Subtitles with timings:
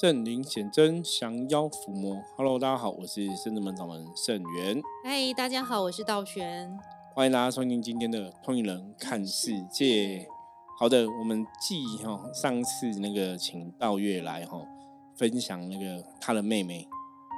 [0.00, 2.16] 圣灵显真，降妖伏魔。
[2.34, 4.80] Hello，大家好，我是圣子门掌门圣元。
[5.04, 6.74] 嗨，大家好，我是道玄。
[7.14, 10.18] 欢迎大家收听今天的《通灵人看世界》。
[10.78, 14.66] 好的，我们继哈上次那个请道月来哈
[15.14, 16.88] 分享那个他的妹妹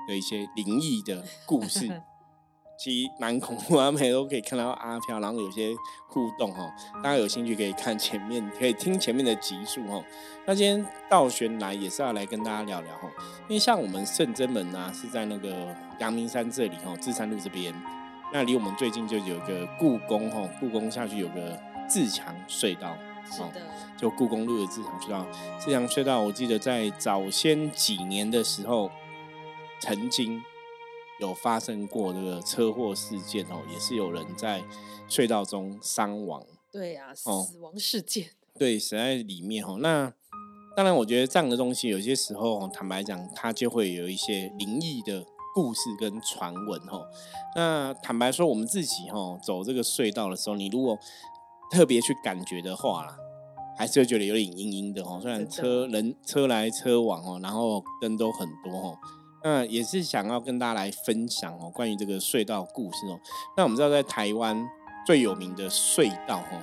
[0.07, 2.01] 的一些灵异的故事。
[2.77, 5.75] 其实蛮恐怖啊，每都可以看到阿飘，然后有些
[6.09, 6.71] 互动哈。
[6.97, 10.03] 大家有兴趣可以看前面，可以听前面的集数哈。
[10.45, 13.09] 那今天道玄来也是要来跟大家聊聊哈，
[13.49, 17.75] 因为像我们圣真门啊，是在那个阳明山这里哈，至山路这边。
[18.33, 22.97] 那离我们最近就有一个故宫哈，故宫下去有个自强隧道，
[23.31, 23.63] 是的，
[23.97, 25.27] 就故宫路的自强隧道。
[25.61, 28.91] 自强隧道，我记得在早先几年的时候，
[29.81, 30.43] 曾经。
[31.21, 34.63] 有发生过这个车祸事件哦，也是有人在
[35.09, 36.45] 隧道中伤亡。
[36.73, 38.31] 对呀，死亡事件。
[38.59, 39.79] 对，死在里面哦。
[39.81, 40.13] 那
[40.77, 47.07] 当然，我觉得这样的东西有些时候，坦白讲，它就会有一些灵异的故事跟传闻哦。
[47.55, 50.99] 那坦白说，我们自己哈走这个隧道的时候，你如果
[51.71, 53.17] 特别去感觉的话啦，
[53.79, 55.21] 还是会觉得有点阴阴的哦。
[55.23, 58.99] 虽然车人车来车往哦，然后灯都很多哦。
[59.45, 63.21] 那也是想要跟大家来分享哦，关于这个隧道故事哦。
[63.57, 64.67] 那我们知道，在台湾
[65.07, 66.59] 最有名的隧道哦，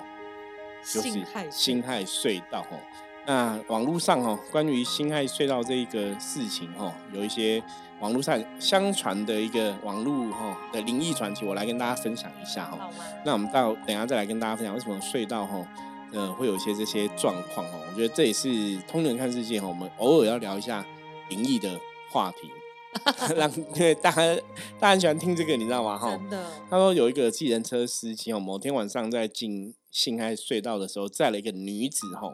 [0.83, 2.79] 就是辛亥隧道哦。
[3.27, 7.61] 那网络上哦，关于辛亥隧道这一个事情哦，有一些
[7.99, 12.89] 网络上相传的一个网络哈的灵异传奇，我来跟大家分享一下哈。
[13.23, 15.63] 那我们到等下再来跟大家分享为什么隧道哈，
[16.13, 17.79] 呃，会有一些这些状况哦。
[17.91, 20.83] 我觉得这也是通人看世界哈，我们偶尔要聊一下
[21.29, 22.51] 灵异的话题。
[23.35, 24.35] 让因为大家
[24.79, 25.97] 大家很喜欢听这个，你知道吗？
[25.97, 26.45] 哈，真的。
[26.69, 32.31] 他说有一个计程车司机哦，某天晚上在进信海隧道的时候，载了一个女子哈，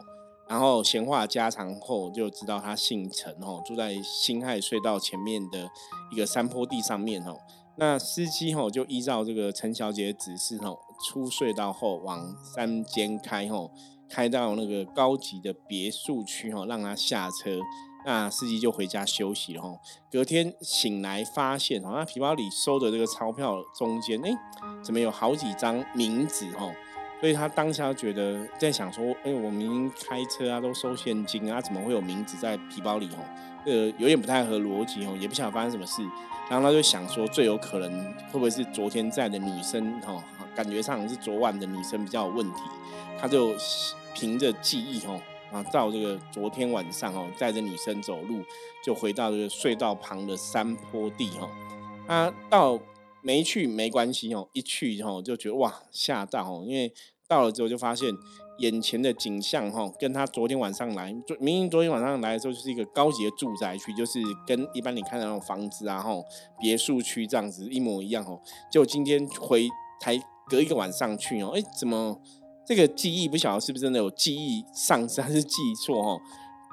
[0.48, 5.68] 然后闲话家常后就知道她姓陈哦，住在新海隧道前面的
[6.12, 7.36] 一个山坡地上面哦。
[7.76, 10.76] 那司机吼就依照这个陈小姐的指示吼，
[11.06, 13.70] 出隧道后往山间开吼，
[14.08, 17.60] 开到那个高级的别墅区吼，让她下车。
[18.04, 19.78] 那司机就回家休息了哈。
[20.10, 24.30] 隔天醒来发现，哦，那皮包里收的这个钞票中间，哎，
[24.82, 26.72] 怎么有好几张名字哦？
[27.20, 33.18] 所以他当下觉得在想说，哎，我明明开车啊，都收现金啊，怎么会有名字在皮包里哦？
[33.66, 36.00] 呃，有点不太合逻辑哦，也不晓得发生什么事。
[36.48, 40.22] 然后他就想说，最有可能会不会是昨天在的女生哦？
[40.54, 42.62] 感觉上是昨晚的女生比较有问题。
[43.20, 43.52] 他就
[44.14, 45.20] 凭着记忆哦。
[45.50, 48.42] 啊，到这个昨天晚上哦，带着女生走路，
[48.84, 51.48] 就回到这个隧道旁的山坡地哈。
[52.06, 52.78] 他到
[53.22, 56.92] 没去没关系哦，一去后就觉得哇吓到哦，因为
[57.26, 58.14] 到了之后就发现
[58.58, 66.10] 眼前的景象哈，跟他昨天晚上来，明明昨天晚上来的时候就是一个高级的住宅区，就是跟一般你看的那种房子啊哈，
[66.60, 68.40] 别墅区这样子一模一样哦。
[68.70, 69.68] 就今天回
[70.00, 72.20] 才隔一个晚上去哦，哎怎么？
[72.68, 76.22] 这个记忆不晓得是不是真的有记忆丧失还是记错哈？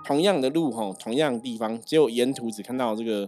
[0.06, 3.25] 同样的路哈，同样的地方，结果沿途只看到这个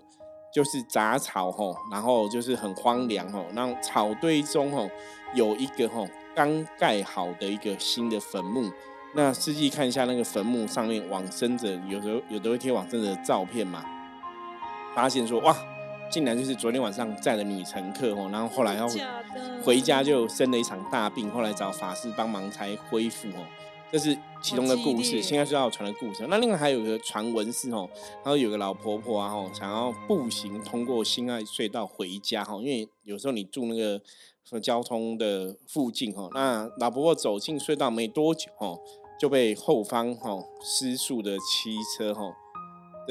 [0.53, 4.85] 就是杂草哈，然后就是很荒凉哈，那草堆中哈
[5.33, 6.05] 有一个哈
[6.35, 8.69] 刚盖好的一个新的坟墓。
[9.15, 13.85] 那司机看一下那个坟墓上面往生者，有时候有的会贴往生者的照片嘛，
[14.93, 15.55] 发现说哇。
[16.09, 18.87] 竟然就是昨天晚上载的女乘客哦，然后后来要
[19.63, 23.45] 回家就生了一场大病，后来找法师帮忙才恢复哦。
[23.89, 26.25] 这是其中的故事，现在是要传的故事。
[26.27, 27.89] 那另外还有一个传闻是哦，
[28.23, 34.01] 然后有个老婆婆啊吼，想要步行通过新爱隧道回家哈，因为有时候你住那个
[34.59, 38.77] 交通的附近哈，那老婆婆走进隧道没多久哈，
[39.17, 42.23] 就被后方哈失速的汽车哈。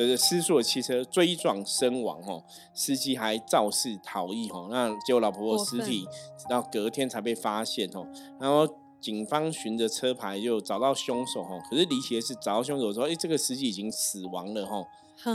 [0.05, 2.43] 的失速的汽车追撞身亡哦，
[2.75, 6.05] 司机还肇事逃逸哦，那结果老婆婆尸体
[6.37, 8.05] 直到隔天才被发现哦，
[8.41, 8.67] 然后
[9.01, 14.85] 警方循着车牌就找到凶手哦，可是离奇的是找到凶手说，哎，这个司机已经死亡了哈，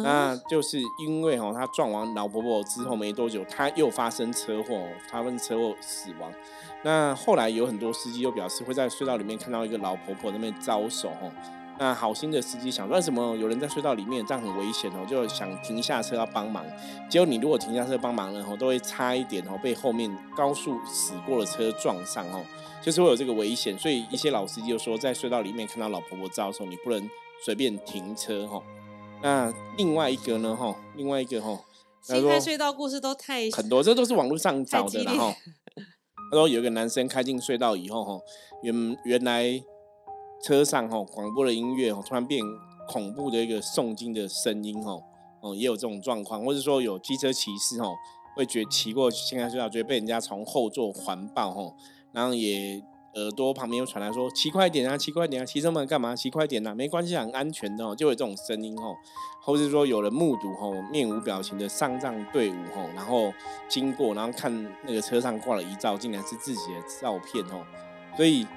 [0.04, 6.32] 那就是因为哦，他撞完老婆婆之后没多久，他又发生车祸，他们车祸死亡，
[6.84, 11.32] 那后来有很多司机又表示会在隧道里面看到一个老婆婆那边招手哦。
[11.82, 16.64] 那好心的司机想说，什么有人在隧道里面，这样很危险哦，就想停下车要帮忙。
[17.10, 22.46] 结果你如果停下车帮忙了，吼，都会差一点哦，被后面高速驶过的车撞上哦，
[22.84, 23.76] 就是会有这个危险。
[23.80, 27.10] 所以一些老司机就说，在隧道里面看到老婆婆照的时候，你不能
[27.44, 28.62] 随便停车哦。
[29.24, 31.60] 那另外一个呢，哈，另外一个哈，
[32.04, 35.34] 新开隧道故事都太很多，这都是网络上找的然后
[36.30, 38.20] 他说有一个男生开进隧道以后，哈，
[38.62, 39.64] 原原来。
[40.44, 42.42] 车上吼广播的音乐哦突然变
[42.88, 45.04] 恐怖的一个诵经的声音哦，
[45.42, 47.94] 哦，也有这种状况，或者说有机车骑士哦，
[48.36, 51.74] 会觉骑过新开隧道，觉得被人家从后座环抱哦，
[52.12, 52.84] 然后也。
[53.14, 56.16] 耳朵旁边又传来说：“骑快点啊，骑快点啊，骑这么干嘛？
[56.16, 58.96] 骑快点呐，没关系，很安全的哦。”就有这种声音哦，
[59.44, 63.34] 或是说有人目睹吼面无表情的上葬队伍吼，然后
[63.68, 64.50] 经过，然后看
[64.86, 67.62] 那个车上挂了遗照，竟然是自己的照片哦。
[68.16, 68.48] 所以，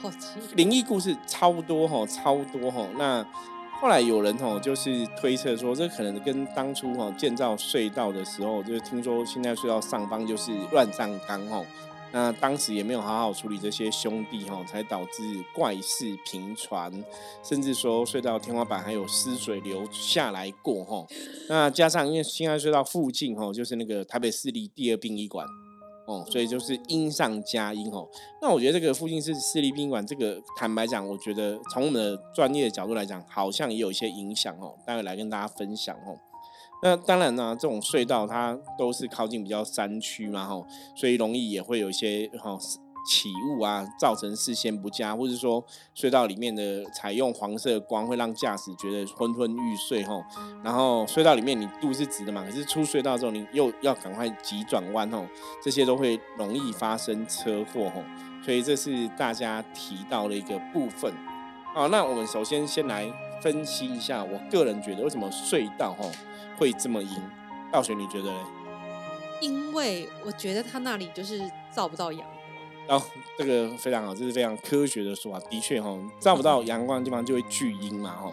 [0.00, 2.86] 好奇灵异故事超多哈，超多哈。
[2.98, 3.24] 那
[3.80, 11.64] 后来有人吼就是推测说，这可能跟当初吼建造隧道的时候，就是听说现在隧道上方就是乱葬岗吼。
[12.12, 16.92] 那当时也没有好好处理这些兄弟哈，才导致怪事频传，
[17.42, 21.04] 甚至说隧道天花板还有湿水流下来过哈。
[21.48, 25.44] 那加上因为新安隧道附近哈，就是那个台北市立第二殡仪馆
[26.06, 28.08] 哦，所以就是因上加因哦。
[28.42, 34.74] 那我觉得这个附近是私立宾馆，这个坦白讲，我觉得从我们的专业的角度来讲，好像也有一些影响哦。
[34.86, 36.18] 待会来跟大家分享哦。
[36.82, 42.58] 那当然呢，这种隧道它都是靠近比较山区嘛，吼，所以容易也会有一些哈
[43.06, 45.64] 起雾啊，造成视线不佳，或者说
[45.94, 50.24] 隧道里面的采用黄色光会让驾驶觉得昏昏欲睡，吼。
[50.62, 55.26] 然后隧道里面你路是直的嘛，可是出隧道之后你又要赶快急转弯，吼，
[55.62, 58.02] 这些都会容易发生车祸，吼。
[58.44, 61.12] 所以这是大家提到的一个部分。
[61.74, 63.10] 好，那我们首先先来
[63.40, 66.10] 分析一下，我个人觉得为什么隧道，吼。
[66.56, 67.10] 会这么阴？
[67.72, 68.38] 道玄，你觉得呢？
[69.40, 71.42] 因为我觉得他那里就是
[71.74, 72.24] 照不到阳
[72.86, 72.98] 光。
[72.98, 73.02] 哦，
[73.38, 75.38] 这个非常好，这是非常科学的说法。
[75.48, 78.32] 的确，哈，照不到阳光的地方就会聚阴嘛，哈。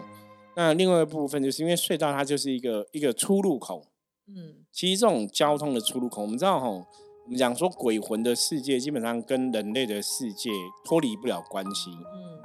[0.54, 3.86] 那另外一部分就是因为隧道它就是一个一个出入口。
[4.28, 10.50] 嗯，其实这种交通的出入口，我们知道，哈，我们讲说鬼魂的世界基本上跟人类的世界
[10.84, 11.90] 脱离不了关系。
[11.90, 12.42] 嗯。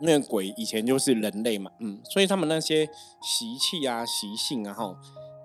[0.00, 2.88] 因为鬼以前就是人类嘛，嗯，所以他们那些
[3.20, 4.96] 习气啊、习性啊，哈，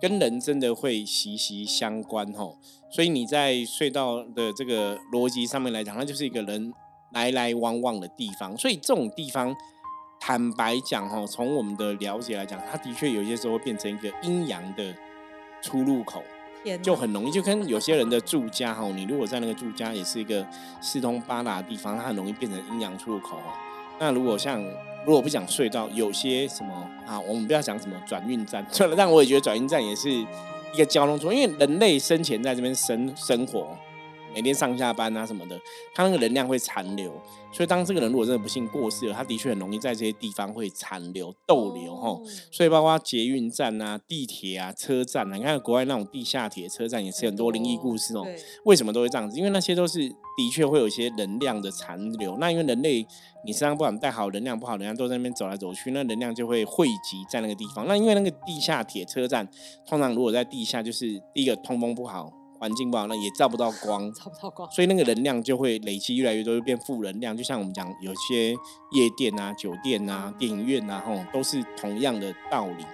[0.01, 2.51] 跟人真的会息息相关，哈。
[2.91, 6.73] 所以你在隧道的这个逻辑上面来讲，它就是一个人
[7.11, 8.57] 来来往往的地方。
[8.57, 9.55] 所以这种地方，
[10.19, 14.95] 坦白讲，哈，从我们的了解来讲，它的确有些时候会变成一个阴阳的
[15.61, 16.23] 出入口，
[16.81, 20.47] 就很容易就跟有些人的住家，哈，你如果在那个住家也是一个
[20.79, 23.53] 四通八达的地方，它很容易变成阴阳出入口，哈。
[23.99, 24.63] 那如果像
[25.05, 26.73] 如果不讲隧道，有些什么
[27.05, 27.19] 啊？
[27.19, 28.95] 我们不要讲什么转运站，算了。
[28.95, 33.77] 但我也觉得转运站也是一个交通中，因为人类生前在这边生生活。
[34.35, 35.57] 每天上下班啊什么的，
[35.93, 37.09] 他那个能量会残留，
[37.53, 42.19] 所以当这个人如果真的不幸过世了，他的确很容易在这些地方会残留逗留哈。
[42.51, 48.27] 所以包括捷运站啊、地铁啊、车站啊，你看国外那种地下铁车站也是很多灵异故事哦。
[48.65, 49.37] 为什么都会这样子？
[49.37, 52.37] 因为那些都是的确会有一些能量的残留。
[52.37, 53.07] 那因为人类
[53.45, 57.87] 你身上不管带好能量不好能量都在那边走来走去，那能量就会汇集在那个地方。
[57.87, 59.47] 那因为那个地下铁车站
[59.87, 62.33] 通常如果在地下，就是第一个通风不好。
[62.57, 67.35] 环境不好，那也照不到光， 照不到光，所以那个能量就会累积越来越多，就变负能量。
[67.35, 68.51] 就像我们讲，有些
[68.91, 72.85] 夜店啊、酒店啊、电影院啊，吼，都是同样的道理。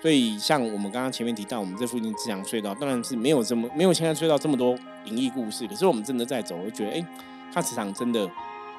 [0.00, 5.66] 所以像我们刚刚前面提到，我们这附近自强隧道，当然是没有这么没有现在隧道这么多灵异故事。
[5.68, 7.06] 可是我们真的在走，我就觉得，哎，
[7.52, 8.28] 它磁场真的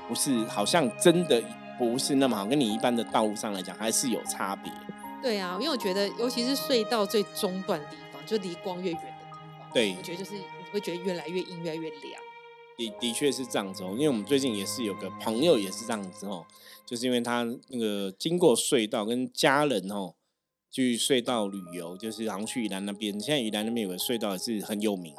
[0.09, 1.41] 不是，好像真的
[1.79, 4.69] 不是那么好，跟你一般的道路上来讲，还是有差别。
[5.21, 9.12] 对啊，因为我觉得，尤其是隧道最中段地方，就离光越远。
[9.73, 12.21] 对，我觉得就是你会觉得越来越阴，越来越凉。
[12.75, 16.43] 的的确是这样子哦，因为我们最近也是有个朋友也是这样子哦，
[16.85, 20.15] 就是因为他那个经过隧道跟家人哦
[20.71, 25.13] 去隧道旅游，就是好像去宜兰那边，现在宜兰那边有个隧道也是很有名，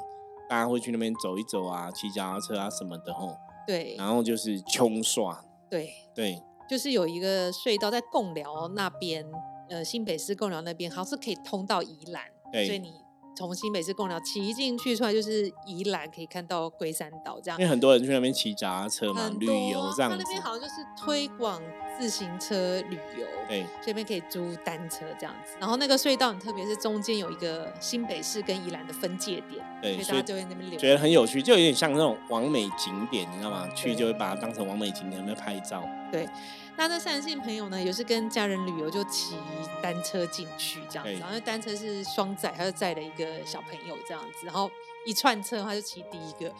[0.48, 3.36] 大家会去那边走一走啊，骑脚踏车啊什么的哦。
[3.68, 5.44] 对，然后就是冲刷。
[5.70, 9.24] 对对，就是有一个隧道在贡寮那边，
[9.68, 12.24] 呃，新北市贡寮那边，好像是可以通到宜兰，
[12.66, 13.03] 所以你。
[13.34, 17.58] 从新北市贡寮骑进去出来就是宜兰，可以看到龟山岛这样。
[17.58, 20.16] 因为很多人去那边骑脚踏车嘛，旅游这样子。
[20.16, 21.60] 他那边好像就是推广
[21.98, 25.56] 自行车旅游，对，这边可以租单车这样子。
[25.60, 33.68] 然后那个隧道，特别是中间有一个新北市跟宜兰的分界点，对，所以大家就会那边觉得很有趣，就有点像那种完美景点，你知道吗？
[33.74, 35.82] 去就会把它当成完美景点，那边拍照。
[36.10, 36.28] 对。
[36.76, 39.36] 那这善信朋友呢，也是跟家人旅游，就骑
[39.80, 41.12] 单车进去这样子。
[41.20, 44.44] 然后单车是双载，他就载了一个小朋友这样子。
[44.46, 44.70] 然后
[45.06, 46.52] 一串车，他就骑第一个。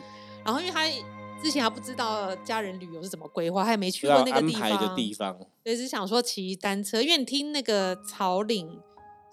[0.44, 0.84] 然后因为他
[1.42, 4.70] 之前还不知道家人旅游是怎么规划，他也没去过那个地方。
[4.78, 5.36] 的地方。
[5.62, 8.80] 对，只想说骑单车，因为你听那个草岭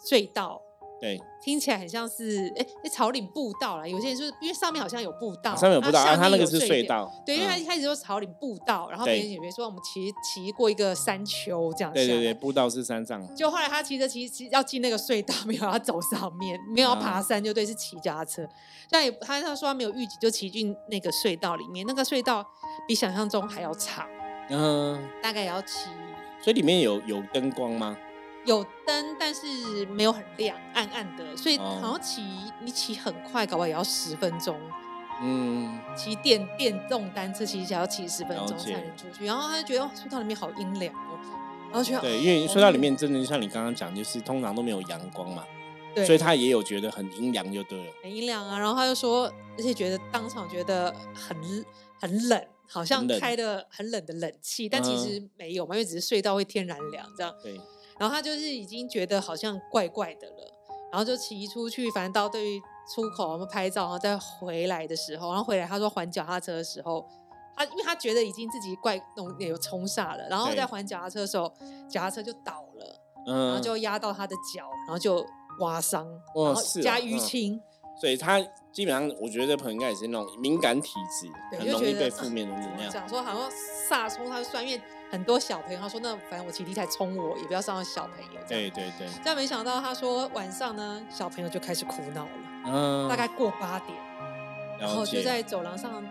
[0.04, 0.62] 隧道
[1.02, 3.88] 对，听起来很像是哎，草岭步道啦。
[3.88, 7.12] 有些人就是因为上面好像有步道，上面有步道，啊，它那个是隧道。
[7.26, 11.92] 对，因为他一开始说草岭步道，然后别人以为说我们骑骑过一个山丘这样。
[11.92, 13.36] 对对对，步道是山上。
[13.36, 18.48] 就后来他骑着骑骑要进那个隧道，没有要走上面， 没有要爬山，就对，是骑脚踏车。
[18.92, 22.46] 但也他他说他没有预警就骑进那个隧道里面，那个隧道
[22.88, 24.08] 比想象中还要长，
[24.50, 25.90] 嗯，大概也要骑。
[26.40, 27.98] 所以里面有有灯光吗？
[28.46, 32.24] 有灯，但是没有很亮，暗暗的，所以好像骑
[32.64, 34.60] 你骑很快，搞不好也要十分钟。
[35.24, 39.26] 嗯，骑电电动单车骑起来要骑十分钟才能出去。
[39.26, 41.20] 然后他就觉得哦隧道里面好阴凉哦，
[41.70, 45.46] 然后觉得对，因为隧道里面真的就像你刚刚讲，就是通常都没有阳光嘛，
[45.94, 48.58] 对所以他也有觉得很阴凉就对了，很阴凉啊。
[48.58, 51.38] 然后他就说，而且觉得当场觉得很
[52.00, 57.32] 很冷，好像开的很冷的冷气，但其实没有嘛，因为只是隧道会天然凉这样。
[57.44, 57.62] 对。
[58.02, 60.52] 然后他就是已经觉得好像怪怪的了，
[60.92, 62.60] 然后就骑出去，反正到对
[62.92, 67.08] 出口我们拍照，然后再回来的时候，然后回来他说还脚踏车的时候，
[67.56, 71.48] 他因为他觉得已经自己怪弄有冲煞了，然后在还脚踏车的时候，
[71.88, 75.24] 脚踏车就倒了，嗯然后就压到他的脚，然后就
[75.60, 76.04] 挖伤，
[76.34, 77.62] 然后加淤青。
[78.00, 78.42] 所以他
[78.72, 82.90] 基本上，我觉得这朋友应该也是那种敏感体质，很容易被负面的能量。
[82.90, 83.52] 讲说好像
[83.88, 84.82] 煞冲，他算因为
[85.12, 88.40] 很多小朋友，他说那反正我骑地才冲我，也不要伤到小朋友。
[88.48, 89.08] 对对对。
[89.24, 92.32] 但没想到他说晚上呢，小朋友就开始哭闹了，
[92.66, 93.98] 嗯，大概过八点，
[94.80, 96.04] 然后就在走廊上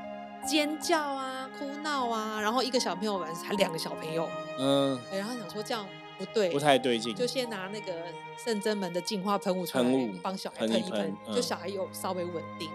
[0.47, 4.28] 尖叫啊、哭闹啊，然后一个小朋友晚上还两个小朋友，
[4.59, 5.87] 嗯，然后想说这样。
[6.19, 7.14] 不对，不太对劲。
[7.14, 7.95] 就先拿那个
[8.37, 9.85] 圣真门的净化喷雾出来，
[10.23, 12.69] 帮小孩喷一喷，就小孩有稍微稳定。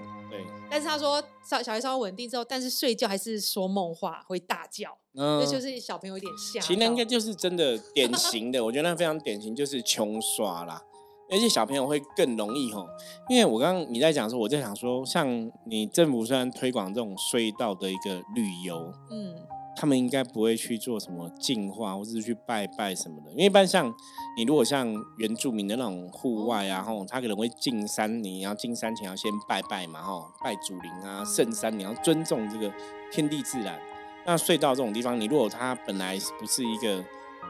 [0.75, 0.79] 对。
[0.79, 4.98] 但是他说，小小孩稍微稳定之后，但是睡觉还是说梦话，会大叫。
[5.13, 5.39] 嗯。
[5.39, 6.62] 那就是小朋友有点像。
[6.62, 10.82] 其实应该就是真的典型的， 我觉得那非常典型，就是穷耍啦。
[11.27, 12.86] 而且小朋友会更容易吼，
[13.29, 19.36] 因为我刚刚你在讲说，我在想说，像你政府虽然推广这种隧道的一个旅游，嗯。
[19.75, 23.32] 他们应该不会去做什么净化，或者是去拜拜什么的。
[23.32, 23.94] 因为一般像
[24.38, 32.72] 你如果像原住民的那种户外啊，吼，他可能会进山，你要进山前要先拜拜嘛，吼，拜祖灵啊，圣山，你要尊重这个
[33.12, 33.79] 天地自然。
[34.25, 37.03] 那隧道这种地方，你如果它本来不是一个，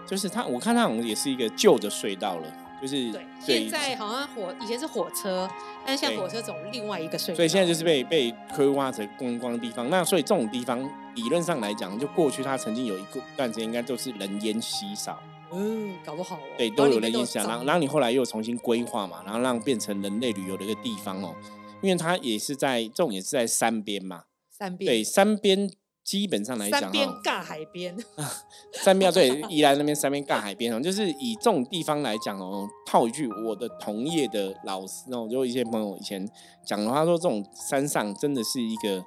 [0.05, 2.51] 就是它，我看它好像也是一个旧的隧道了。
[2.81, 5.49] 就是对，现在好像火以前是火车，
[5.85, 9.89] 但是现在火车走另外一个隧道，所以现在就是被被规划成观光的地方。
[9.89, 10.77] 那所以这种地方
[11.15, 15.19] 理论上来讲，就过去他曾经有一个段时间应该都是人烟稀少，
[15.51, 17.47] 嗯，搞不好对都有人烟稀少。
[17.47, 21.33] 然后然后你后来又重新规划嘛，然后让变成人类旅游的一个地方哦，
[21.81, 25.71] 因为它也是在这种也是在山边嘛，山边对山边。
[26.05, 27.97] 基本上来讲，山边尬海边，
[28.73, 36.29] 三边对宜兰那边山边 尬海边哦，就是以这种地方来讲哦，套一句我的同业的老师哦，就一些朋友以前
[36.63, 39.03] 讲的话说，这种山上真的是一个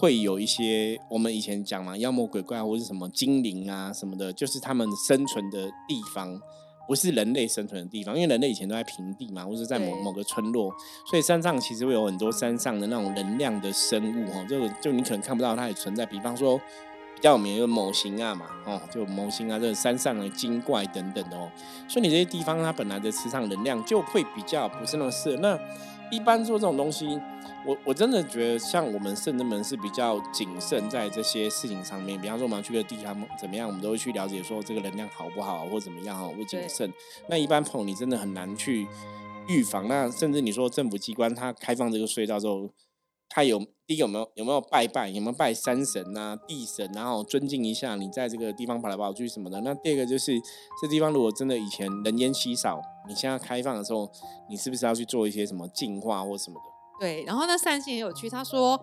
[0.00, 6.40] 会有一些我们以前讲嘛，妖魔鬼怪或是什么精灵啊什么的，就是他们生存的地方。
[6.88, 10.72] 不是人类生存的地方，因为人类以前都在平地嘛，或者在某某个村落，
[11.08, 16.04] 所以山上其实会有很多山上的那种能量的生物哦，就就你可能看不到它也存在。
[16.04, 16.58] 比方说
[17.14, 21.48] 比较有名的某星啊嘛，哦，就某星啊，这山上的精怪等等的哦，
[21.86, 25.36] 所以你这些地方它本来的磁场能量就会比较不是那么适合。
[25.36, 25.56] 那
[26.10, 27.20] 一般做这种东西。
[27.66, 32.18] 我我真的觉得，像我们圣人们是比较谨慎在这些事情上面。
[32.18, 36.90] 比方说，我们要去个地方怎么样，我们都会去了解说这个能量好不好，或怎么样哦，会谨慎。
[37.28, 38.88] 那一般朋友，你真的很难去
[39.46, 39.86] 预防。
[39.88, 42.70] 那甚至你说政府机关它开放这个隧道之后，
[43.28, 49.60] 它有第一有没有有没有拜拜，有没有拜山神啊、地神，然后尊敬一下你在这个地方跑来跑去什么的。
[49.60, 50.40] 那第二个就是
[50.80, 54.10] 这地方如果真的以前人烟稀少，你现在开放的时候，
[54.48, 56.69] 你是不是要去做一些什么净化或什么的？
[57.00, 58.78] 对，然后那善信很有趣，他说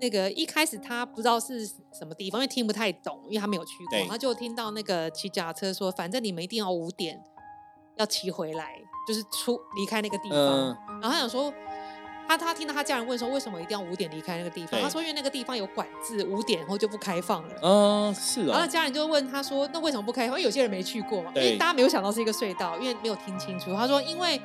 [0.00, 7.22] 那个一开始他不知道是什么地方，因为听不太懂，因为他没有去过，他就听到那个骑脚踏车说，反正你们一定要五点
[7.96, 8.74] 要骑回来，
[9.06, 10.76] 就是出离开那个地方。
[11.00, 11.52] 然后他想说，
[12.26, 14.80] 他他听到他家人问说，为什么一定要五点离开那个地方？
[14.80, 17.54] 他说因为那个地方有管制，五点后就不开放了。
[17.62, 18.54] 嗯，是啊。
[18.54, 20.30] 然后家人就问他说，那为什么不开放？
[20.30, 23.72] 因为有些人没去过嘛，因为大家没有想到是一个隧道，因为没有听清楚。
[23.74, 24.40] 他说因为。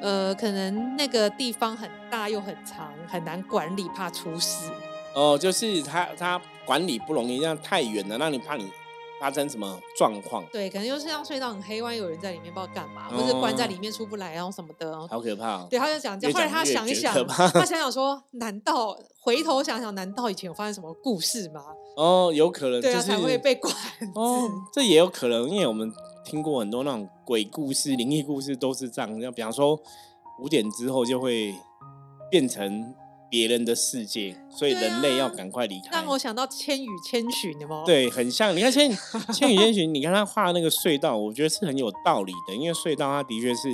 [0.00, 4.70] 呃，可能那个地方很大又很长，很难管理，怕出事。
[5.14, 8.70] 哦，就是他他管理不容易，这样太远了，让你怕你
[9.20, 10.44] 发生什么状况。
[10.52, 15.08] 对，可能就是像隧道很黑，万一有人在里面不知道干嘛，或者关在里面出不来，然后什么的。
[15.08, 15.64] 好可怕。
[15.64, 21.62] 对，他就讲这样，后来他想一想，他 想想说，难道回头想想，难道以前有发生什么故事吗？
[21.96, 23.74] 哦，有可能，对啊，才会被管。
[24.14, 25.92] 哦，这也有可能，因为我们。
[26.28, 29.20] 听过很多那种鬼故事、灵异故事，都是这样。
[29.20, 29.80] 像比方说，
[30.40, 31.54] 五点之后就会
[32.30, 32.94] 变成。
[33.30, 35.90] 别人的世界，所以人类要赶快离开。
[35.92, 37.82] 让我想到《千与千寻》，的吗？
[37.84, 38.56] 对，很像。
[38.56, 38.90] 你看《千
[39.34, 42.54] 千与千寻》，你看他画那个隧道，我觉得是很有道理的。
[42.54, 43.68] 因为隧道它的确是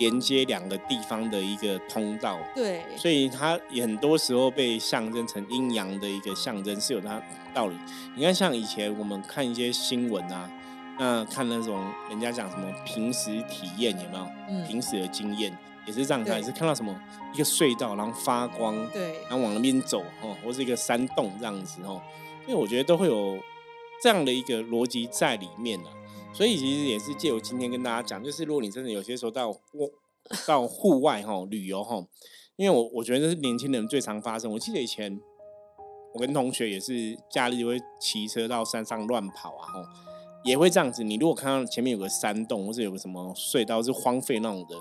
[0.00, 2.36] 连接两个地方的一个通道。
[2.52, 2.82] 对。
[2.96, 7.22] 所以它也很多时候被象征成阴阳的一个象征，是有它
[7.54, 7.76] 道理。
[8.16, 10.50] 你看，像以前我们看一些新闻啊，
[10.98, 14.26] 那看那种人家讲什么平时体验，有没有？
[14.48, 14.64] 嗯。
[14.66, 15.56] 平时的经验。
[15.86, 17.00] 也是这样看，也是看到什么
[17.32, 22.02] 一个隧道，然后发光，对，然后往那边走，哦，或是一个山洞这样子，哦，
[22.44, 23.38] 因为我觉得都会有
[24.02, 25.88] 这样的一个逻辑在里面的，
[26.32, 29.56] 所以其实也是借由今天跟大家讲，就是如果你真的有些时候到我
[30.44, 32.04] 到户外哈旅游哈，
[32.56, 34.50] 因为我我觉得这是年轻人最常发生。
[34.50, 35.20] 我记得以前
[36.12, 39.80] 我跟同学也是假日会骑车到山上乱跑啊，哈，
[40.46, 41.02] 也会这样子。
[41.02, 44.76] 你如果看到前面有个山洞，或者有个什么隧道是荒废那种的。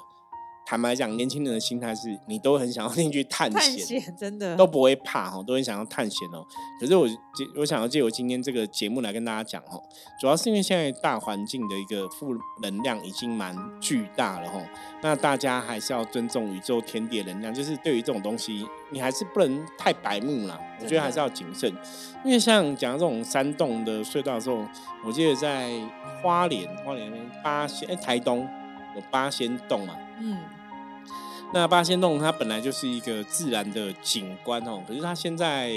[0.66, 6.44] 坦白讲，年轻人的心态是你都很想要进去探险，真的都不会怕哈，都很想要探险哦。
[6.80, 7.16] 可是我借
[7.56, 9.80] 我想要借我今天这个节目来跟大家讲哦，
[10.20, 14.60] 主要是因为现在大环境的一个负能量已经蛮巨大了哈。
[15.04, 20.60] 那大家还是要尊重宇宙天地的能量，就是对于这种东西，你还是不能太白目了。
[20.82, 21.72] 我觉得还是要谨慎，
[22.24, 24.66] 因为像讲这种山洞的隧道的时候，
[25.06, 25.80] 我记得在
[26.24, 28.50] 花莲花莲那边八仙哎台东
[28.96, 30.40] 有八仙洞嘛，嗯。
[31.56, 35.72] 那八仙洞它本来就是一个自然的景观哦，可是它现在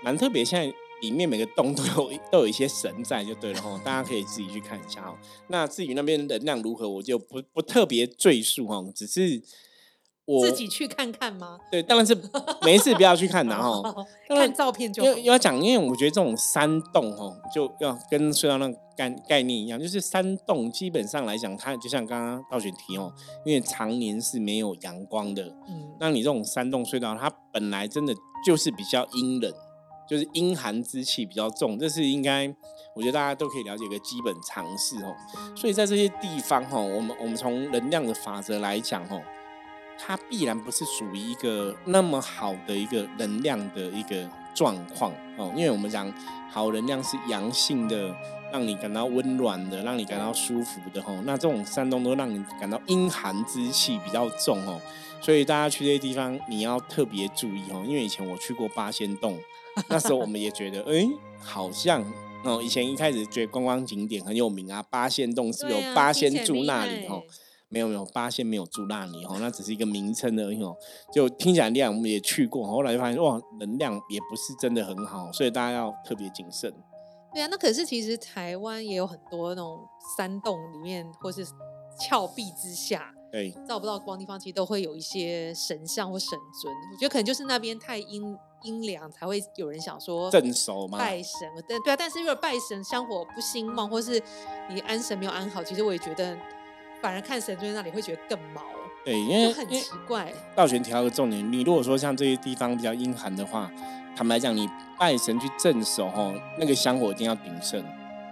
[0.00, 5.18] 蛮特别，现在里面每个洞都有都有一些神在，就对了哦，大家可以自己去看一下哦。
[5.48, 9.42] 那至于那边能量如何，我就不不特别赘述哦，只是。
[10.40, 11.58] 自己去看看吗？
[11.70, 12.16] 对，当然是
[12.62, 13.82] 没事，不要去看的哈。
[14.28, 15.02] 看照片就。
[15.02, 23.12] 要要讲，因为我觉得这种山洞哦，就要跟隧道那概概念一样，就是山洞基本上来讲，它就像刚刚倒选题哦，
[23.44, 25.42] 因为常年是没有阳光的。
[25.68, 25.92] 嗯。
[25.98, 28.14] 那你这种山洞隧道，它本来真的
[28.46, 29.52] 就是比较阴冷，
[30.08, 32.46] 就是阴寒之气比较重，这是应该
[32.94, 35.16] 我觉得大家都可以了解一个基本常识哦。
[35.56, 39.20] 所以在这些地方哈，我们我们从能量的法则来讲哈。
[40.04, 46.12] 它必然不是属于一个那么好的一个能量的一个状况哦，因为我们讲
[46.50, 48.12] 好能量是阳性的，
[48.52, 51.12] 让你感到温暖的，让你感到舒服的哈。
[51.24, 54.80] 那这种山洞都让你感到阴寒之气比较重哦，
[55.20, 57.84] 所以大家去这些地方你要特别注意哦。
[57.86, 59.38] 因为以前我去过八仙洞，
[59.88, 61.08] 那时候我们也觉得哎，
[61.40, 62.04] 好像
[62.42, 67.22] 哦，以前一开始觉得观光景点很有名啊，八仙洞是有八仙住那里哦。
[67.72, 70.76] 没有没有，八仙没有住那里哦，那只是一个名称而已哦。
[71.10, 76.70] 就听起来量，我们也去过，后来就发现哇，能量也不是真的很好，所以大家要特别谨慎。
[77.32, 79.80] 对啊，那可是其实台湾也有很多那种
[80.18, 81.46] 山洞里面，或是
[81.98, 86.28] 峭壁之下，对，照不到光地方，其实都会有一些神像或神
[86.60, 86.74] 尊。
[86.92, 90.98] 我觉得可能就是那边太阴阴凉，才会有人想说镇守吗？
[90.98, 91.96] 拜神，对对啊。
[91.96, 94.22] 但是如果拜神香火不兴旺，或是
[94.68, 96.36] 你安神没有安好，其实我也觉得。
[97.02, 98.62] 反而看神尊那里会觉得更毛，
[99.04, 100.32] 对，因为很奇怪。
[100.54, 103.68] 道玄提到个重点，你如果说像这些地方比较阴寒的话，
[104.14, 107.84] 坦白讲，你拜神去镇守吼，那个香火一定要鼎盛，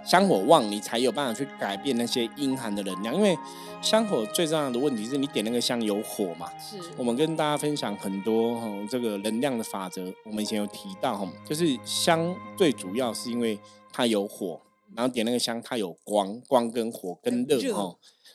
[0.05, 3.13] 香火旺，你才有办法去改变那些阴寒的能量。
[3.13, 3.37] 因为
[3.81, 6.49] 香火最重要的问题是你点那个香有火嘛。
[6.57, 6.79] 是。
[6.95, 13.59] 我们跟大家分享很多哈这个能量的法则，我们以前有提到哈，就是香最主要是因为
[13.91, 14.61] 它有火，
[14.95, 17.93] 然后点那个香它有光，光跟火跟热哈。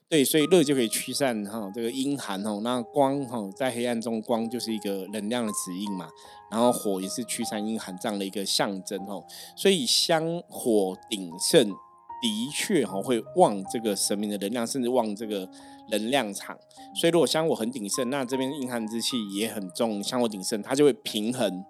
[0.09, 2.61] 对，所以热就可以驱散哈这个阴寒哦。
[2.62, 6.09] 那光哈在黑暗中，光就是一个能量的指引嘛。
[6.49, 9.25] 然后火也是驱散阴寒这样的一个象征哦。
[9.57, 15.49] 所以香火鼎盛，的确哈会旺这个神明的能量，甚至旺这个
[15.90, 16.57] 能量场。
[16.95, 21.64] 所以如果香火很鼎盛，那这边阴寒之气也很重，香火鼎盛，它就会平衡。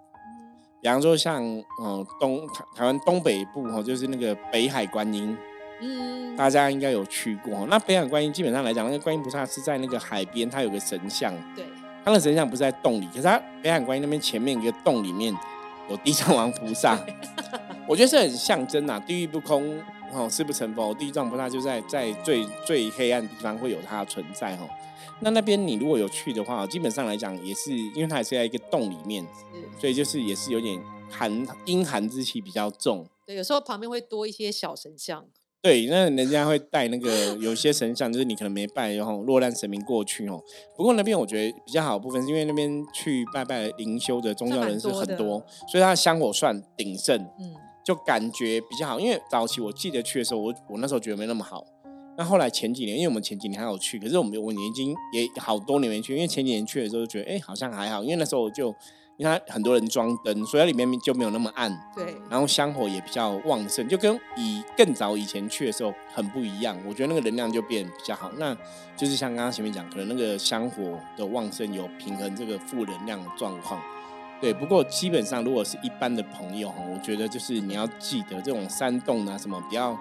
[0.79, 1.43] 比方说像
[1.81, 5.35] 嗯东台台湾东北部哈，就是那个北海观音。
[5.81, 7.65] 嗯，大家应该有去过。
[7.67, 11.33] 那北海观音基本上来讲，那个观音菩萨是在那个海边，它有个神像。
[11.55, 11.65] 对，
[12.03, 15.35] 它的神像不是在洞里，可是它北海观音那边前面一个洞里面
[15.89, 16.97] 有地藏王菩萨。
[17.87, 19.79] 我觉得是很象征呐，地狱不空，
[20.11, 20.93] 哦，誓不成佛。
[20.93, 24.67] 地藏菩萨就在在最最黑暗地方会有它的存在哈。
[25.19, 29.25] 那那边你如果有去的话，基本上来讲也是，因为它也是在一个洞里面，
[29.79, 33.07] 所以就是也是有点寒阴寒之气比较重。
[33.25, 35.25] 对，有时候旁边会多一些小神像。
[35.67, 40.41] 对，那人家会带那个有些神像，就是你可能没拜，然后落难神明过去哦。
[40.77, 47.53] 不过那边我觉得比较好的部分，是因为那边去拜拜灵修的宗教人士很多，所以它的香火算鼎盛，嗯，
[47.83, 48.97] 就感觉比较好。
[48.97, 51.65] 因为早期我记得去的时候，我我那时候觉得没那么好，
[52.17, 58.73] 那后来前几年，因为我们前几年还有去，可是我们我已经也好多年没去，因为前几年去的时候就觉得，哎，好像还好，因为那时候就
[59.17, 66.77] 因为它很多人装灯，所以里面就没有那么暗，对，然后香火也比较旺盛，就跟以更早以前去的时候很不一样。
[66.87, 68.55] 我觉得那个能量就变比较好，那
[68.95, 73.81] 就是像刚刚前面讲，可能那个香火的旺盛有平衡这个负能量的状况。
[74.39, 79.97] 对，不过基本上如果是一般的朋友哈，我觉得就是你要记得这种山洞啊什么不要。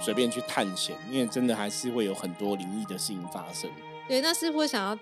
[0.00, 3.70] 随便去探险，因为真的还是会有很多灵异的事情发生。
[4.08, 4.98] 对，那师傅想要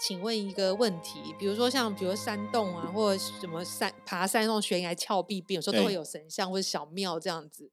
[0.00, 7.70] 请问一个问题，比如说像比如山洞啊，或者什么山爬山那种悬崖峭壁边，有时候都会有神像或者小庙这样子。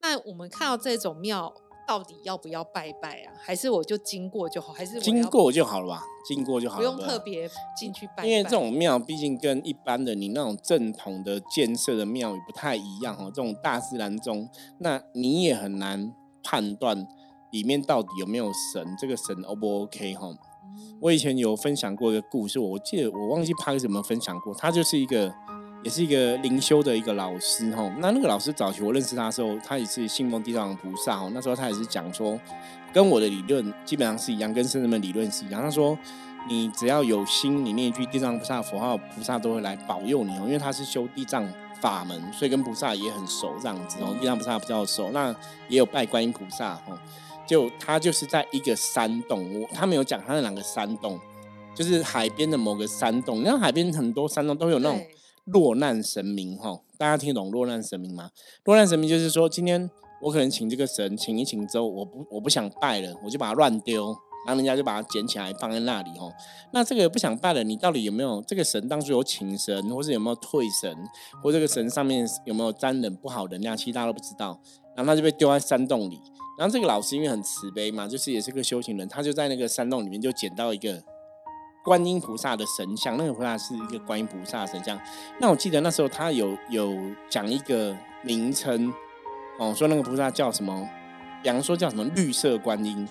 [0.00, 1.54] 那我们看到这种庙。
[1.88, 3.32] 到底要不要拜拜啊？
[3.38, 4.72] 还是我就经过就好？
[4.72, 6.02] 还是经过就好了吧？
[6.26, 8.26] 经过就好了，不用特别进去拜。
[8.26, 13.26] 因为这种庙毕竟跟一般的你那种正统的建设的庙宇不太一样哦。
[13.26, 17.06] 这种大自然中，那你也很难判断
[17.52, 20.34] 里面到底有没有神，这个神 O 不 OK 哈？
[21.00, 25.34] 我以前有分享过一个故事，我记得我忘记拍什么分享过，他就是一个。
[25.84, 31.30] 也是一个灵修的一个老师哈，那那个老师早期我认识他的时候，他也是信奉地藏菩萨哦。
[31.32, 32.36] 那时候他也是讲说，
[32.92, 35.62] 跟我的理论基本上是一样，跟圣人们理论是一样。
[35.62, 35.96] 他说，
[36.48, 40.42] 你只要有心，你念一句地藏菩萨佛号，菩萨都会来保佑你哦。
[40.46, 41.46] 因为他是修地藏
[41.80, 44.16] 法门，所以跟菩萨也很熟这样子哦。
[44.20, 45.30] 地藏菩萨比较熟，那
[45.68, 46.98] 也有拜观音菩萨哦。
[47.46, 51.18] 就他就是在一个山洞，我他没有讲他那两个山洞，
[51.74, 53.40] 就是海边的某个山洞。
[53.40, 55.00] 你看海边很多山洞都有那种。
[55.46, 58.32] 落难神明，哈，大家听懂落难神明吗？
[58.64, 59.88] 落难神明就是说，今天
[60.20, 64.06] 我可能请这个神，请一请之后，我不我不想拜了，我就把它乱丢，
[64.44, 66.28] 然后人家就把它捡起来放在那里，哈。
[66.72, 70.92] 那这个不想拜了，你到底有没有这个神当初有请神，或是有没有退神，
[71.40, 74.60] 或这个神上面有没有沾人不好能量，其实大家都不知道。
[74.96, 76.20] 然后他就被丢在山洞里，
[76.58, 81.02] 然后这个老师因为很慈悲嘛，就是也是个修行人，他就在那个山洞里面就捡到一个。
[81.84, 84.98] 观音菩萨的神像，那个菩萨是一个观音菩萨神像。
[85.40, 86.92] 那我记得那时候他有有
[87.30, 88.92] 讲一个名称
[89.56, 90.84] 哦，说那个菩萨叫什么，
[91.44, 93.06] 比方说叫什么绿色观音，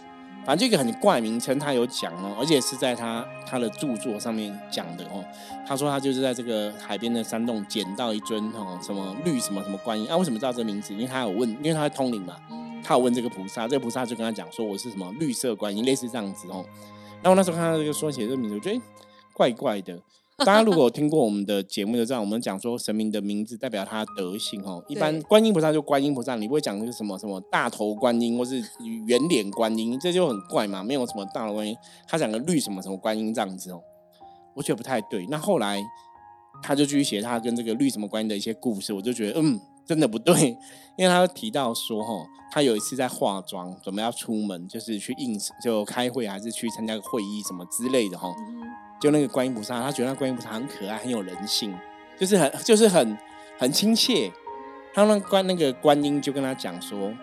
[0.45, 5.23] 反正这个很怪名称，他有讲哦，而且是在他他的著作上面讲的哦。
[5.65, 10.17] 他说他就是在这个海边的山洞捡到一尊哦，什么绿什么什么观音啊？
[10.17, 10.93] 为什么知道这个名字？
[10.93, 12.35] 因为他有问，因为他在通灵嘛，
[12.87, 16.63] 他有问这个菩萨，这个菩萨就跟他讲说，我是什么绿色观音，类似这样子哦。
[17.23, 18.79] 然后那时候看到这个缩写这个名字，我觉得
[19.33, 19.99] 怪怪的。
[20.37, 24.83] 大家如果听过我们的节目，就知道我们讲说神明的名字代表他的德性哦。
[24.87, 28.61] 一般观音菩萨就观音菩萨，你不会讲那个什么什么大头观音或是
[29.07, 30.83] 圆脸观音，这就很怪嘛。
[30.83, 31.75] 没有什么大头观音，
[32.07, 33.81] 他讲个绿什么什么观音这样子哦，
[34.53, 35.25] 我觉得不太对。
[35.31, 35.81] 那后来
[36.61, 39.59] 他就继续写他跟这个绿什么观音的一些故事，我就觉得嗯。
[39.85, 40.57] 真的不对，
[40.97, 48.33] 因为他提到说，哈，他有一次在化妆，准备要出门，就是去应就开会，还是去参加个会议什么之类的，哈。
[48.99, 51.77] 就那个观音菩萨，他觉得那观音菩萨很可爱，很有人性，
[52.17, 53.17] 就是很就是很
[53.59, 54.31] 很亲切。
[54.93, 57.13] 他那观那个观音就跟他讲说：“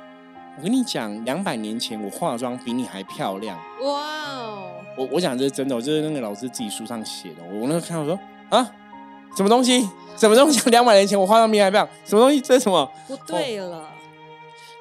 [0.59, 4.71] 我跟你讲，两百年前我化妆比你还漂亮。”哇哦！
[4.99, 7.43] 我我讲这是真的，我就是那个老师自己书上写的。
[7.43, 8.19] 我那时候看到说
[8.51, 8.71] 啊，
[9.37, 9.89] 什么东西？
[10.17, 10.61] 什么东西？
[10.71, 11.95] 两百年前我化妆比你还漂亮？
[12.05, 12.41] 什么东西？
[12.41, 12.91] 这是什么？
[13.07, 13.89] 不对了。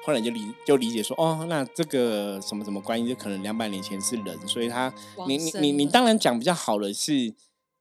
[0.04, 3.06] 后来就理就理解说，哦，那这个什么什么观音？
[3.06, 4.92] 就可能两百年前是人，所以他
[5.28, 7.32] 你你你你当然讲比较好的是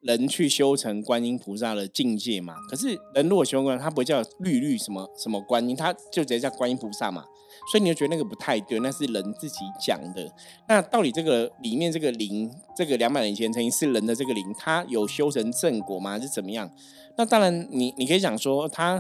[0.02, 2.56] 人去修成观音菩萨的境界嘛。
[2.70, 7.26] 可是人如果修观，他不会叫绿绿什么什么观音，他就直接叫观音菩萨嘛。
[7.72, 10.32] 所以你就觉得那个不太对，那是人自己讲的。
[10.68, 16.20] 那到底这个里面这个灵，这个两百年前曾经是人的这个灵，它有修成正果吗？
[16.20, 16.70] 是怎么样？
[17.18, 18.96] 那当然，你你可以讲说它，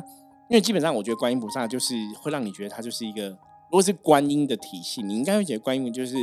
[0.49, 6.15] 因为基本上我觉得观音菩萨就是会让你觉得它就是一个，如果是观音的体系，你应该会觉得观音就是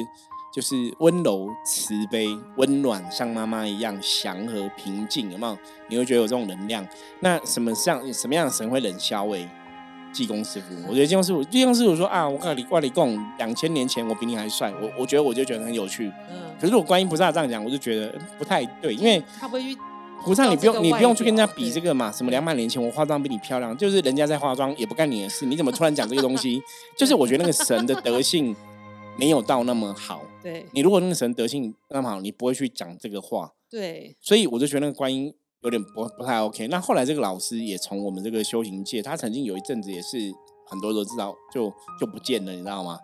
[0.54, 5.56] 就是温柔慈悲、温暖，像妈妈一样祥和平静，有没有？
[5.88, 6.86] 你会觉得有这种能量？
[7.20, 9.48] 那什么像什么样的神会冷消诶？
[10.12, 16.12] 济公师傅，我觉得济公师傅，济公师傅说啊，我告诉你，万里共两千年前我比你还帅，我我觉得我就觉得很有趣。
[16.30, 19.78] 嗯，可是我观音菩萨这样讲，我就觉得不太对，因为他不会去。
[20.20, 22.10] 菩萨，你不用，你不用去跟人家比这个嘛。
[22.10, 25.46] 什么两百年前我化妆比你漂亮，就是人家在化妆也不干你的事。
[25.46, 26.60] 你怎么突然讲这个东西？
[26.96, 28.54] 就是我觉得那个神的德性
[29.16, 30.20] 没有到那么好。
[30.42, 33.52] 对，你如果那个神德性那么好，你不会去讲这个话。
[33.70, 36.68] 对，所以我就觉得那个观音有点不不太 OK。
[36.68, 40.18] 那后来这个老师也从我们这个修行界，他曾经有一阵子也是
[40.66, 42.98] 很多都知道，就就不见了，你知道吗？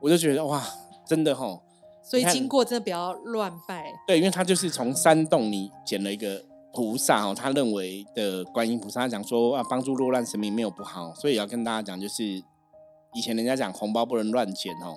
[0.00, 0.62] 我就觉得哇，
[1.06, 1.60] 真的哈。
[2.02, 3.84] 所以经过真的不要乱拜。
[4.06, 6.44] 对，因为他就是从山洞里捡了一个。
[6.74, 14.96] 菩萨哦，他认为的观音菩萨讲说啊，帮助落难神明没有不好，所以要跟大家讲，就是以前人家讲红包不能乱捡哦，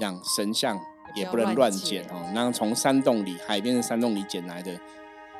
[0.00, 0.76] 讲神像
[1.14, 2.32] 也不能乱捡哦。
[2.34, 4.76] 那从山洞里、海边的山洞里捡来的，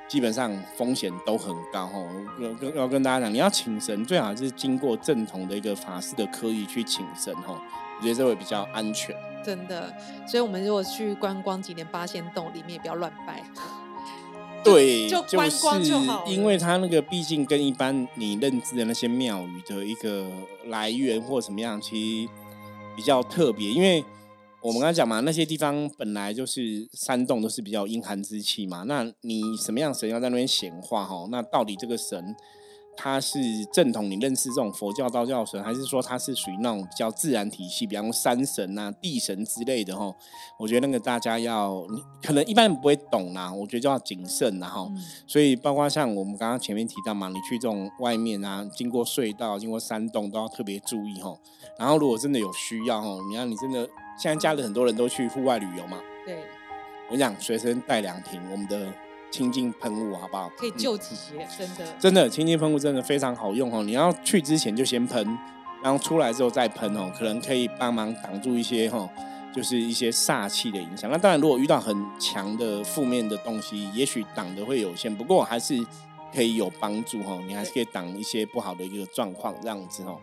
[0.08, 2.06] 基本上风险都很高哦。
[2.40, 7.60] 要跟要跟大家讲，你要请神，最好是经过正统的一个法师的科仪去请神哦。
[7.98, 9.14] 我觉得这会比较安全。
[9.44, 9.92] 真的，
[10.26, 13.42] 所以我们如果去观光景点八仙洞里面也，不要乱拜。
[14.64, 16.24] 对， 就观光就好。
[16.26, 20.26] 因为它那个毕竟跟一般你认知的那些庙宇的一个
[20.66, 22.32] 来源或什么样，其实
[22.96, 23.70] 比较特别。
[23.70, 24.02] 因为
[24.64, 28.82] 我们刚才讲嘛，那些地方本来就是山洞，都是比较阴寒之气嘛。
[28.84, 31.28] 那你什么样神要在那边显化哈？
[31.30, 32.34] 那到底这个神？
[32.96, 33.38] 他是
[33.72, 40.14] 正统，你认识这种佛教、道教神，还是说他是属于那种比较自然体系，比方山神啊、地神之类的哈？
[40.58, 41.84] 我觉得那个大家要，
[42.22, 43.52] 可能一般人不会懂啦。
[43.52, 44.88] 我觉得就要谨慎啦哈。
[45.26, 51.36] 所以包括像我们刚刚前面提到嘛，你去这种外面啊，经过隧道、经过山洞，都要特别注意哈。
[51.78, 56.38] 然后如果真的有需要哈，你看你真的现在家里很多人都去户外旅游嘛，对，
[57.10, 58.92] 我想随身带两瓶我们的。
[59.30, 60.48] 清净喷雾好不好？
[60.56, 61.16] 可以救急，
[61.58, 61.84] 真的。
[61.98, 63.82] 真的，清净喷雾真的非常好用哦。
[63.82, 65.26] 你要去之前就先喷，
[65.82, 69.10] 然后出来之后再喷哦，可能可以帮忙挡住一些哈，
[69.52, 71.10] 就是一些煞气的影响。
[71.10, 75.84] 那当然，如果遇到很强的负面的东西，也许挡的会有限，不过还是
[76.32, 77.36] 可以有帮助哈。
[77.44, 80.20] 你还是可以挡一些不好的一个状况这样子哦。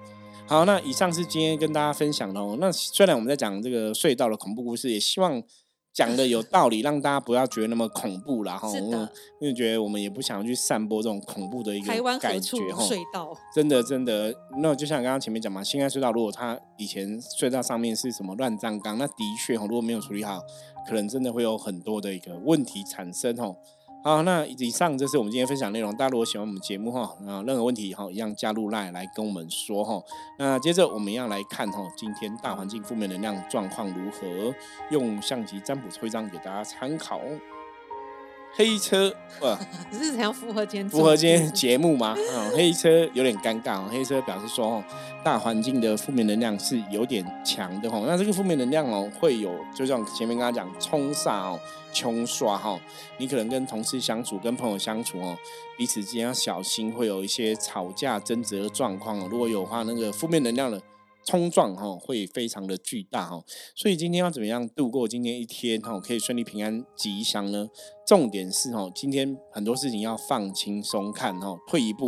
[0.52, 2.58] 好，那以上是今天跟大家分享的哦。
[2.60, 5.42] 那虽然我们在讲这个隧道的恐怖故事，也希望。
[5.94, 8.58] 讲的有道理， 让大家不要觉得那么恐怖啦。
[8.58, 8.70] 哈。
[9.42, 11.88] 因为觉得我们也不想去散播这种恐怖的一个
[12.18, 12.82] 感觉哈。
[12.84, 19.14] 隧道真的真的，那就像刚刚前面讲嘛，新安隧道如果它以前隧道上面是什么乱葬岗，那的
[19.46, 20.42] 确哈，如果没有处理好，
[20.88, 23.54] 可能真的会有很多的一个问题产生哈。
[24.04, 25.92] 好，那以上就是我们今天分享内容。
[25.92, 30.02] 大家如果喜欢我们节目哈，啊，任何问题哈，一样加入赖来跟我们说哈。
[30.40, 34.56] 那接着我们要来看哈，今天大环境负面能量状况如何？
[34.90, 37.22] 用象棋占卜抽一张给大家参考。
[38.54, 39.58] 黑车， 呃，
[39.92, 42.10] 是怎样符合今天符合今天节目吗？
[42.36, 43.90] 啊，黑车有点尴尬哦。
[43.92, 44.84] 黑车表示说，哦，
[45.24, 48.04] 大环境的负面能量是有点强的哦。
[48.06, 51.60] 那这个负面能量哦，会有，就像前面跟他讲，冲煞哦，
[51.94, 52.80] 冲刷哈。
[53.18, 55.38] 你可能跟同事相处，跟朋友相处哦，
[55.78, 59.28] 彼此之间要小心，会有一些吵架争执的状况哦。
[59.32, 60.82] 如果有话，那个负面能量的。
[61.26, 63.44] 冲撞哈会非常的巨大哈，
[63.76, 67.70] 所以今天要怎么样度过今天一天哈，可以顺利平安吉祥呢？
[68.06, 72.08] 重点是哈，今天很多事情要放轻松看哈，退一步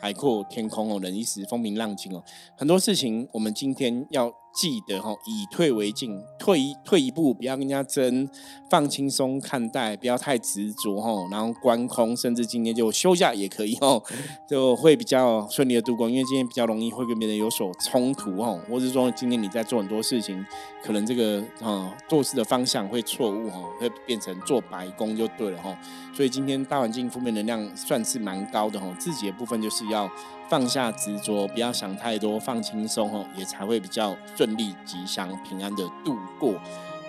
[0.00, 2.22] 海阔天空哦，忍一时风平浪静哦，
[2.56, 4.41] 很多事情我们今天要。
[4.54, 8.28] 记得哈，以退为进，退一退一步，不要跟人家争，
[8.68, 14.02] 放轻松看待，不要太执着哈，然后观空，甚至今天就休假也可以哦，
[14.46, 16.08] 就会比较顺利的度过。
[16.08, 20.44] 因为今天比较容易会跟别人有所冲突哦，或者说今天你在做很多事情，
[20.84, 25.76] 可能这个啊做事的方向会错误哈，会变成做白工就对了哈。
[26.14, 30.10] 所以今天大环境负面能量算是蛮高的哈，自己的部分就是要。
[30.48, 36.54] 放下执着，不要想太多，放轻松哦，也才会比较顺利、吉祥、平安的度过。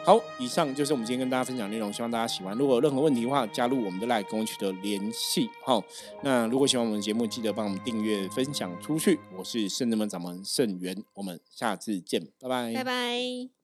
[0.06, 2.58] 好，以上就是我们今天跟大家分享内容，希望大家喜欢。
[2.58, 5.50] 如果有任何问题的话，加入我们的 LINE 跟我取得联系。
[5.64, 5.82] 好，
[6.24, 9.18] 那如果喜欢我们的节目，记得帮我们订阅、分享出去。
[9.38, 13.63] 我是圣人们掌门圣元，我们下次见，拜拜，拜拜。